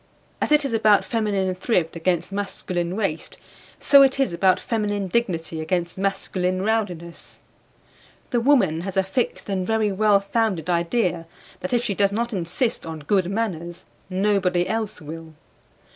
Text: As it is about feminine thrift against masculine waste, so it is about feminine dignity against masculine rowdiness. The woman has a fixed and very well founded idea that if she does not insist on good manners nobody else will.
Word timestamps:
As 0.41 0.51
it 0.51 0.65
is 0.65 0.73
about 0.73 1.05
feminine 1.05 1.53
thrift 1.53 1.95
against 1.95 2.31
masculine 2.31 2.95
waste, 2.95 3.37
so 3.77 4.01
it 4.01 4.19
is 4.19 4.33
about 4.33 4.59
feminine 4.59 5.07
dignity 5.07 5.61
against 5.61 5.95
masculine 5.95 6.63
rowdiness. 6.63 7.39
The 8.31 8.41
woman 8.41 8.81
has 8.81 8.97
a 8.97 9.03
fixed 9.03 9.47
and 9.47 9.67
very 9.67 9.91
well 9.91 10.19
founded 10.19 10.71
idea 10.71 11.27
that 11.59 11.71
if 11.71 11.83
she 11.83 11.93
does 11.93 12.11
not 12.11 12.33
insist 12.33 12.83
on 12.83 13.01
good 13.01 13.29
manners 13.29 13.85
nobody 14.09 14.67
else 14.67 15.01
will. 15.01 15.35